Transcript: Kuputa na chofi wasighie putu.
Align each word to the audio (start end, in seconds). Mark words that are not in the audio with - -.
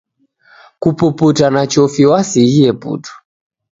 Kuputa 0.79 1.47
na 1.53 1.63
chofi 1.71 2.03
wasighie 2.11 2.71
putu. 2.81 3.13